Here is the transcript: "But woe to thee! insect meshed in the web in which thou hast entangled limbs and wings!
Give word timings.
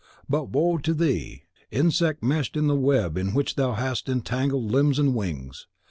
"But 0.27 0.49
woe 0.49 0.79
to 0.79 0.95
thee! 0.95 1.43
insect 1.69 2.23
meshed 2.23 2.57
in 2.57 2.65
the 2.65 2.75
web 2.75 3.19
in 3.19 3.35
which 3.35 3.53
thou 3.53 3.73
hast 3.73 4.09
entangled 4.09 4.71
limbs 4.71 4.97
and 4.97 5.13
wings! 5.13 5.67